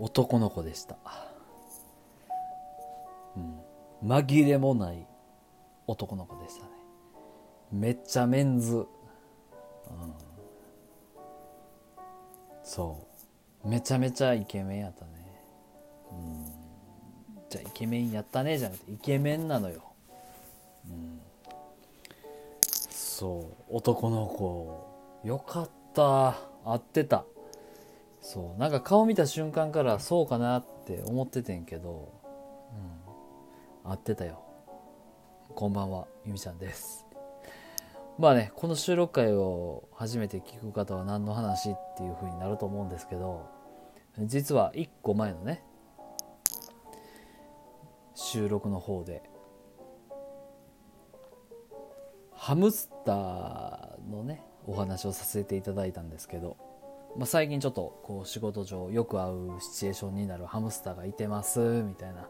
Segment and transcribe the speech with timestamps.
[0.00, 0.96] 男の子でした、
[3.36, 3.60] うん、
[4.08, 5.06] 紛れもない
[5.86, 6.70] 男の子でしたね。
[7.70, 8.86] めっちゃメンズ、うん、
[12.62, 13.06] そ
[13.64, 13.68] う。
[13.68, 15.10] めちゃめちゃイケメンやったね。
[16.12, 16.46] うん。
[17.50, 18.56] じゃあイケメンやったね。
[18.56, 19.82] じゃなくてイケメンなのよ、
[20.88, 21.20] うん、
[22.90, 23.76] そう。
[23.76, 24.88] 男の子。
[25.24, 26.38] よかった。
[26.64, 27.24] 合ってた。
[28.20, 28.60] そう。
[28.60, 32.12] なんか顔見た瞬間からそうかなって思っててんけど、
[33.84, 34.42] うん、合ってたよ。
[35.54, 37.06] こんばんはゆみちゃんです。
[38.20, 43.48] まあねこの収録回を初めて聞く方は何の話っていう風になると思うんですけど
[44.18, 45.64] 実は1個前のね
[48.14, 49.22] 収録の方で
[52.34, 56.58] ハムスターのねお話をさせていただいたんですけど
[57.16, 62.28] まあ、最近ちょっとこう仕事上よく会うシチュエーションになるハムスターがいてますみたいな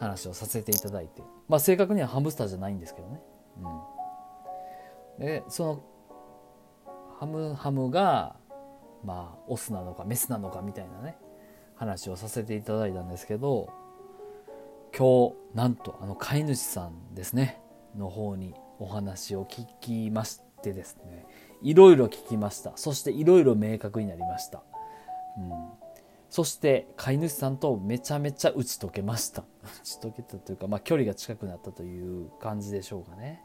[0.00, 3.20] 話をさせていただいて、まあ、正確にはハムスターじゃないんですけどね、
[5.18, 5.84] うん、でその
[7.18, 8.36] ハムハムが
[9.04, 11.16] まあオスなのかメスなのかみたいなね
[11.76, 13.72] 話をさせていただいたんですけど
[14.96, 17.60] 今日なんとあの飼い主さんですね
[17.96, 21.26] の方にお話を聞きましてですね。
[21.62, 22.72] いろいろ聞きました。
[22.76, 24.62] そしていろいろ明確になりました、
[25.38, 25.52] うん、
[26.28, 29.44] そして飼い主さんとめちゃめちゃ打ち解けました。
[29.62, 33.42] 打ち解けたというか、まあ、距離が近くなったという感じでしょうかね。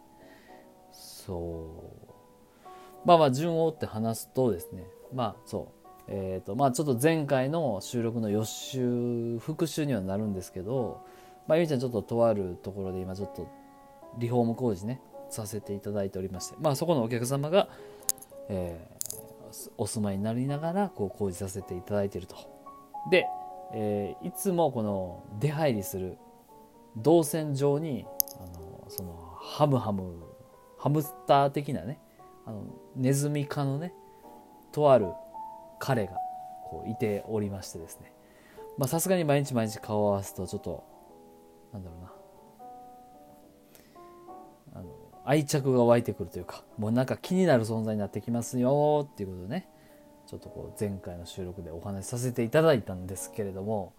[0.91, 2.67] そう。
[3.05, 4.85] まあまあ順を追って話すとですね。
[5.13, 5.77] まあそう。
[6.09, 11.01] えーとまあ、ちょっと前回の収録の予習復習にはなるんですけど、
[11.47, 13.47] まあ、ゆみちゃんちょっととあるところで今ちょっと
[14.17, 15.01] リフォーム工事ね。
[15.29, 17.69] させていただいておりまして、まあ、そこのお客様が
[18.49, 22.35] えー、お住まいになりながらこう工事させていただいていると。
[23.09, 23.25] で、
[23.73, 26.17] えー、いつもこの出入りする
[26.97, 28.05] 動線上に
[28.39, 30.23] あのそのハムハム
[30.77, 31.99] ハムスター的なね
[32.45, 32.63] あの
[32.95, 33.93] ネズミ科のね
[34.71, 35.07] とある
[35.79, 36.13] 彼が
[36.65, 38.13] こういておりましてですね
[38.85, 40.83] さすがに毎日毎日顔を合わすとちょっと
[41.73, 42.17] なんだろうな
[45.29, 49.67] 愛着が湧いてくるというかもうなんか気になる存在になってきますよっていうことでね
[50.25, 53.93] ちょっとこう前回の収録でお話しさせていただいたんですけれども、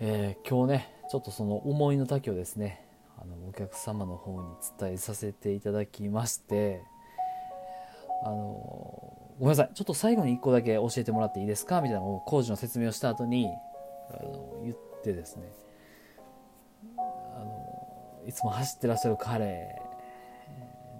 [0.00, 2.84] えー、今日ねちょっとその思いの丈をですね
[3.16, 6.82] あのお客様の方に伝えさせていただきまして
[8.24, 13.46] あのごめんなさいちょっと最後に1個だけ教えてもらっていいですかみたいな工事の説明をした後に
[14.10, 15.52] あの言ってですね
[16.96, 19.83] あのいつも走ってらっしゃる彼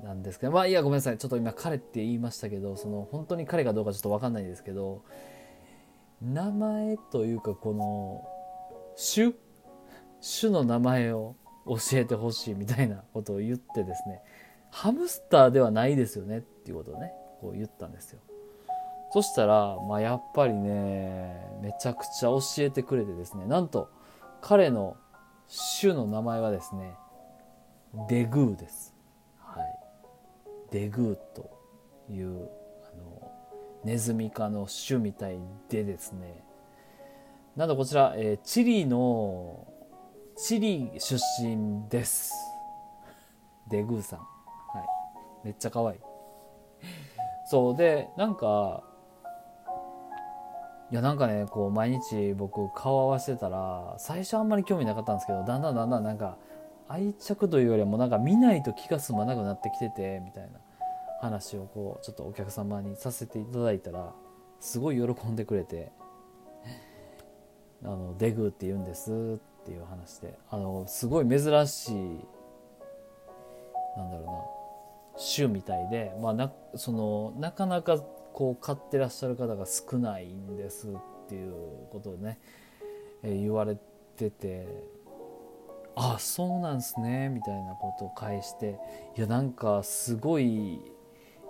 [0.04, 1.18] なんですけどまあいやごめんなさい。
[1.18, 5.02] ちょっと今彼って言いましたけどその本当に彼かどうかちょっと分かんないですけど
[6.22, 8.28] 名前というかこの
[9.14, 9.32] 種？
[10.40, 14.20] 種の名前を教えてほしいみたいなことを言ってですね
[14.70, 18.20] ハムスターではないですよねっていうことをねこう言ったんですよ。
[19.12, 23.90] そしたら、まあ、やっぱりねめちゃくちゃ教えてくれてですねなんと
[24.40, 24.96] 彼の
[25.80, 26.94] 種の名前はですね
[28.08, 28.93] デグーです。
[30.74, 31.56] デグーと
[32.10, 32.50] いう
[32.92, 33.30] あの
[33.84, 36.44] ネズミ科の種みたいでですね。
[37.54, 39.68] なんとこちら、えー、チリの
[40.36, 42.32] チリ出身です。
[43.70, 44.18] デグーさん。
[44.18, 44.24] は
[45.44, 45.46] い。
[45.46, 45.98] めっちゃ可愛い。
[47.46, 48.82] そうでなんか
[50.90, 56.36] いやなんかねこう毎日僕顔合わせてたら最初あんまり興味なかったんですけどだんだんだんだんなんか
[56.88, 60.63] 愛着というよりもなんか見ないと気が済まなくなってきててみたいな。
[61.24, 64.12] 話をこうちょっとお客様にさせていただいたら
[64.60, 65.90] すごい喜んでくれて
[67.82, 69.10] 「あのデグーって言うんです」
[69.62, 71.94] っていう話であのすごい珍しい
[73.96, 74.32] なんだろうな
[75.34, 77.98] 種みたいで、まあ、なそのなかなか
[78.32, 80.90] こう飼ってらっしゃる方が少ないんですっ
[81.28, 81.54] ていう
[81.90, 82.38] ことをね、
[83.22, 83.78] えー、言われ
[84.16, 84.66] てて
[85.94, 88.78] あそうなんすねみたいなことを返して
[89.16, 90.80] いやなんかすごい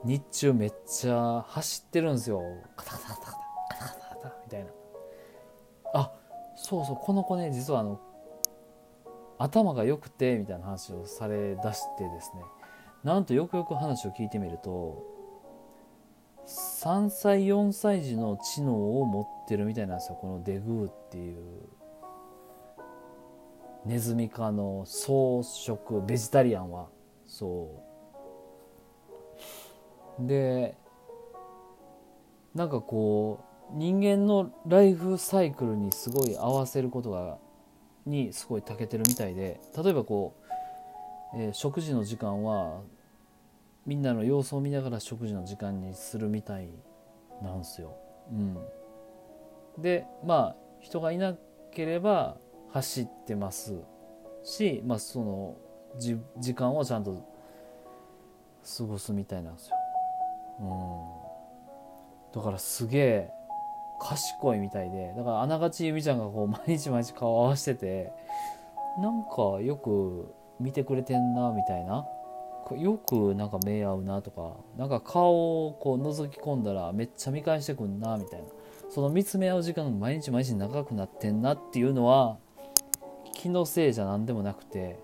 [0.04, 2.42] 日中めっちゃ走ってるんですよ。
[2.76, 4.70] カタカタカタカタカタカタみたいな。
[5.94, 6.12] あ
[6.56, 8.00] そうそうこの子ね実はあの
[9.38, 12.42] 頭が良くてみたいな話をされだしてですね。
[13.02, 15.04] なんとよくよく話を聞いてみると
[16.46, 21.38] 3歳4歳児の知能を持ってるみたいなんですよこのデグーっていう。
[23.86, 26.88] ネズミ科の草食ベジタリアンは。
[27.26, 27.93] そう。
[30.18, 30.76] で
[32.54, 37.38] なんかこう人間のライフサイクルにすごい合わせることが
[38.06, 40.36] にすごい長けてるみたいで例えばこ
[41.34, 42.82] う、えー、食事の時間は
[43.86, 46.68] みんなの様子を見ながら食事の時間にするみたい
[47.42, 47.96] なんですよ。
[48.30, 48.56] うん、
[49.78, 51.34] でまあ人がいな
[51.72, 52.36] ければ
[52.70, 53.80] 走ってます
[54.42, 55.56] し、まあ、その
[55.98, 57.26] じ時間をちゃんと
[58.76, 59.76] 過ごすみたいなんですよ。
[60.60, 63.30] うん、だからすげえ
[64.00, 68.12] 賢いみたいでだからあながちゆみちゃんがこう毎日毎日顔合わせてて
[69.00, 72.06] なんかよく見てくれてんなみたいな。
[72.78, 78.46] よくなんか目合うなとかなんか顔をこう覗き込んだらめっちゃ見返してくんなみたいな。
[78.88, 82.38] その見つめ合う時間が毎日毎日長くなってんなっていうのは
[83.34, 84.98] 気のせいじゃ何でもなくて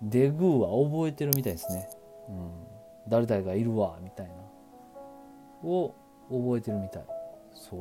[0.00, 1.88] デグーは覚えてるみたいですね、
[2.28, 2.50] うん、
[3.08, 4.32] 誰々がいるわみたいな。
[5.64, 5.94] を
[6.30, 7.04] 覚えてるみたい。
[7.54, 7.78] そう。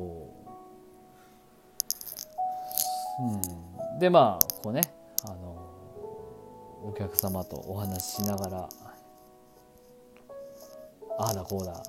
[3.24, 4.00] うん。
[4.00, 4.82] でまあこうね
[5.26, 5.70] あの
[6.84, 8.70] お客様とお話ししながら
[11.18, 11.82] ああだこうだ。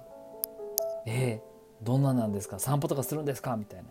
[1.07, 2.59] えー、どんななんですか？
[2.59, 3.57] 散歩とかするんですか？
[3.57, 3.85] みたいな。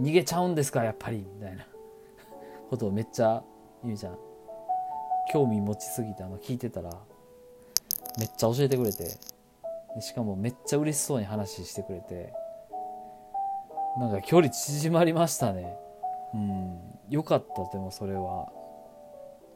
[0.00, 0.84] 逃げちゃうんですか？
[0.84, 1.18] やっぱり。
[1.18, 1.66] みたいな。
[2.68, 3.42] ことをめっちゃ
[3.84, 4.18] ゆみちゃん。
[5.32, 6.90] 興味持ちすぎてあの聞いてたら
[8.18, 9.16] めっちゃ教えてくれて。
[10.00, 12.32] しかもめっちゃ嬉しそうに話してくれて。
[13.98, 15.76] なんか距離縮まりましたね。
[16.34, 16.78] うん。
[17.10, 18.52] よかったでもそれは、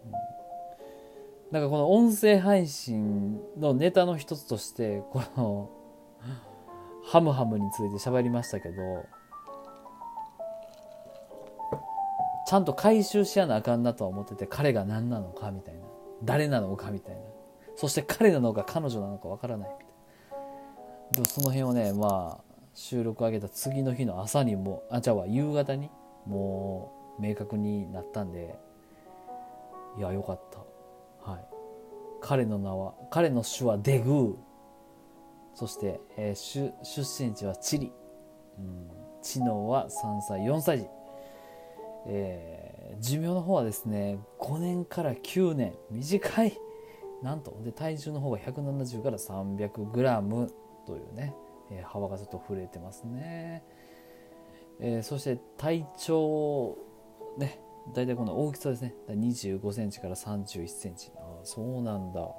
[0.04, 0.12] うん、
[1.52, 5.70] なんかこの音声配信のネタの一つとしてこの
[7.04, 8.74] ハムハムについて喋りましたけど
[12.48, 15.80] ちゃんと回収しやなあかんなとは思ってて彼が何なのかみたいな。
[16.24, 17.20] 誰なのかみたいな。
[17.76, 19.68] そして彼なのか彼女なのかわからない。
[21.10, 25.90] みたいなその辺をねまあ収録上げた次の日の朝にもあじゃあ夕方に
[26.26, 28.58] もう明確になったんで
[29.96, 31.30] いやよかった。
[31.30, 31.44] はい。
[32.20, 34.34] 彼の名は彼の種はデグー。
[35.54, 37.92] そして、えー、出身地はチリ、
[38.58, 38.88] うん、
[39.22, 40.86] 知能は3歳4歳児。
[42.06, 45.74] えー、寿命の方はですね5年から9年。
[45.90, 46.58] 短い。
[47.24, 50.50] なんとで体重の方が170から 300g
[50.86, 51.34] というね、
[51.70, 53.64] えー、幅がちょっと触れてますね、
[54.78, 56.76] えー、そして体長
[57.38, 57.58] ね
[57.94, 58.94] 大体この大きさですね。
[59.08, 61.10] 25センチから31センチ。
[61.16, 62.30] ああそうなんだ。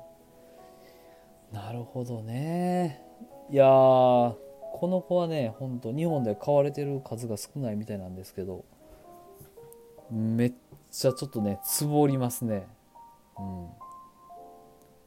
[1.52, 3.04] なるほどね。
[3.52, 4.36] いやこ
[4.82, 8.66] の子はねほんと日本で飼われてる数が少ないみたいなんですけど
[10.12, 10.54] めっ
[10.92, 12.68] ちゃちょっとねつぼりますね。
[13.38, 13.85] うん。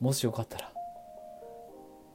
[0.00, 0.72] もしよかったら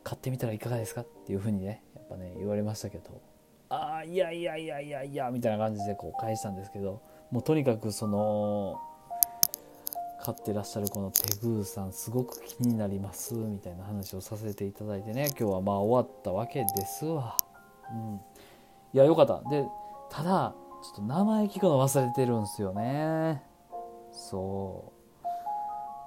[0.04, 1.02] 買ってみたらいかがですか？
[1.02, 3.22] っていうふうにねやっぱね言われましたけど
[3.70, 7.02] ああいやいやいやいやいやみたいな感じでこう返したんですけど
[7.32, 8.80] もうとにかくその
[10.22, 17.36] 飼ってらっしゃるこのテグーさんすごく気になりますみたいな話をさせていただいてね今日はまあ終わったわけですわ。
[17.92, 18.22] うん。
[18.94, 19.42] いやよかった。
[19.50, 19.66] で
[20.10, 20.54] ただ
[20.84, 23.42] ちょっと名前聞くの忘れてるんすよね。
[24.14, 24.93] そう。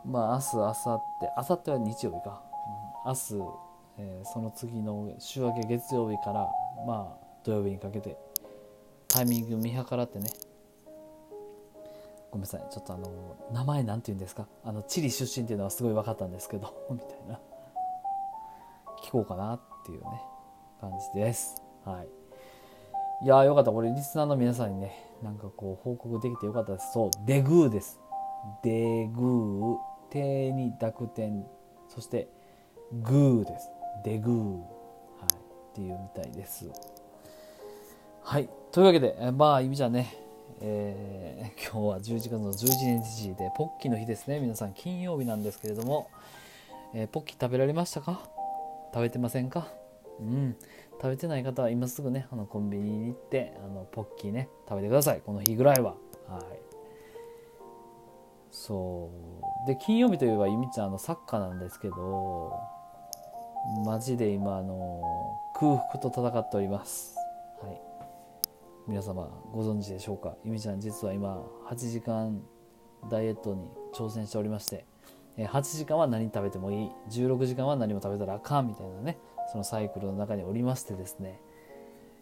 [0.07, 2.43] まあ明日明後日明後日は日曜日か、
[3.05, 3.19] 明日、
[3.99, 6.49] えー、その次の週明け月曜日から
[6.87, 8.17] まあ土曜日にかけて
[9.09, 10.31] タイミング見計らってね。
[12.31, 12.67] ごめんなさい。
[12.71, 14.47] ちょっとあの名前なんて言うんですか？
[14.65, 17.41] あのチリ出身っていうのはすごい分かったんですけど みたいな。
[19.03, 20.23] 聞こうかなっていうね
[20.81, 21.63] 感じです。
[21.85, 22.09] はい。
[23.25, 23.73] いやーよかった。
[23.73, 26.93] これリスナーの皆さんにね、なんかこう報告できてよかったです。
[26.93, 27.99] そう、デグーです。
[28.63, 29.79] デグー、
[30.17, 31.47] 手に濁点、
[31.89, 32.29] そして
[33.03, 33.69] グーです。
[34.05, 34.55] デグー。
[34.59, 35.35] はい。
[35.35, 36.71] っていうみたいです。
[38.23, 38.49] はい。
[38.73, 40.17] というわけで、えまあ、意味じゃね、
[40.61, 44.41] えー、今日は11月の11日で、ポッキーの日ですね。
[44.41, 46.09] 皆さん、金曜日なんですけれども、
[46.95, 48.21] えー、ポッキー食べられましたか？
[48.95, 49.69] 食べてませんか？
[50.21, 50.57] うん。
[50.99, 55.95] 食べてない方は今すぐねあのコンビニに行ってあのポッキーね食べてくださいこの日ぐらいは
[56.27, 56.76] はい
[58.57, 59.11] そ
[59.65, 59.67] う。
[59.67, 62.59] で金曜日といえばゆみちゃんのサッカーなんですけど
[63.85, 65.03] マジで今あの
[65.61, 67.17] 空腹と戦っております。
[67.63, 67.81] はい。
[68.89, 70.37] 皆様ご存知でしょうか？
[70.45, 72.41] ゆみちゃん実は今8時間
[73.11, 74.87] ダイエットに挑戦しておりまして
[75.37, 79.19] 8時間は何食べてもいい16時間は何も食べたらあかんみたいなね
[79.53, 81.41] そのサイクルの中におりましてですね、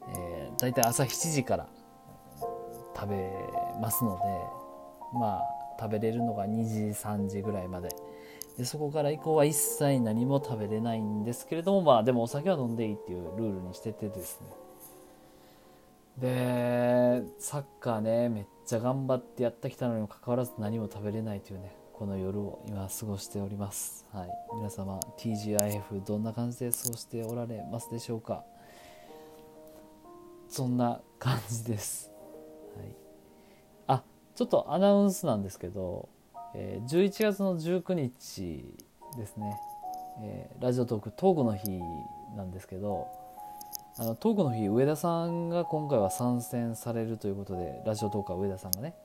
[0.09, 1.69] えー、大体朝7時から
[2.97, 3.31] 食べ
[3.81, 7.89] ますのでまあ食べれるのが2時3時ぐらいまで。
[8.57, 14.47] でそこから以降は一切何も食べれないんですけれどもまあでもお酒は飲んでいいっていうルールにしててですね。
[16.19, 24.07] でサッカーねめっちゃ頑張ってやってきたのにもかかわらず何も食べれないというねこの夜を今過ごしております。
[24.13, 24.29] はい。
[24.55, 28.45] 皆様 TGIF どんな感じで過ごしておられますでしょうか？
[30.49, 32.13] そんな感じです、
[34.35, 36.09] ちょっとアナウンスなんですけど、
[36.55, 38.65] えー、11月の19日
[39.17, 39.57] ですね、
[40.23, 41.81] えー、ラジオトークトークの日
[42.37, 43.07] なんですけど
[43.97, 48.97] あのトークの日上田さんが今回は参戦されるということでラジオトークは上田さんがね、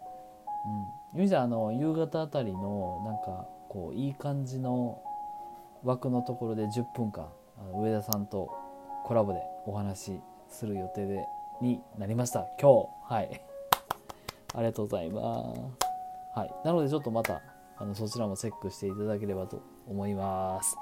[1.14, 5.00] うん、いう意味じゃあの夕方あたりのなんかこういい感じの
[5.84, 7.28] 枠のところで10分間
[7.60, 8.50] あの上田さんと
[9.06, 11.24] コラボでお話しする予定で
[11.62, 12.48] になりました。
[12.60, 13.14] 今日。
[13.14, 13.49] はい。
[14.54, 16.40] ありがとうございます。
[16.40, 16.52] はい。
[16.66, 17.42] なのでちょっとまた
[17.78, 20.76] あのそちらもチェックしていただければと思います。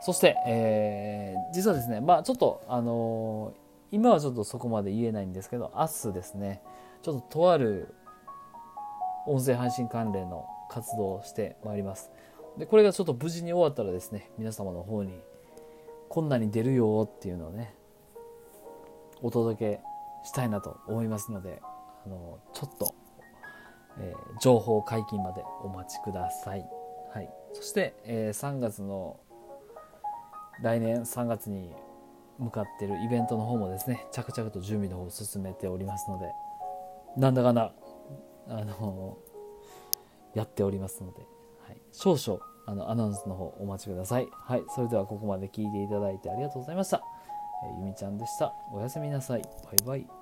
[0.00, 6.62] そして、えー、実はですね、まあちょっと、あのー、今はちょっとそこまで言えないんですけど、明日ですね、
[7.02, 7.94] ちょっととある
[9.26, 12.10] 音声配信関連の活動をしてまいります。
[12.56, 15.20] で、これがちょっと無事に終わったらですね、皆様の方に、
[16.08, 17.74] こんなに出るよっていうのをね、
[19.22, 19.80] お届け
[20.24, 21.62] したいなと思いますので、
[22.04, 22.94] あのちょっと、
[23.98, 26.66] えー、情報解禁までお待ちください。
[27.12, 27.30] はい。
[27.52, 29.20] そして、えー、3月の
[30.62, 31.70] 来年3月に
[32.38, 36.26] 向かってるイベントの方もですね着々と準備の方を進めておりますので
[37.16, 37.72] なんだかんだ
[38.48, 39.18] あの
[40.34, 41.26] やっておりますので、
[41.66, 44.28] はい、少々あのアナウンスの方お待ちください。
[44.30, 47.02] はい、それではここまで聞いていただいてありがとうございました。
[47.64, 48.54] えゆみちゃんでした。
[48.72, 49.42] おやすみなさい。
[49.42, 50.21] バイバイ。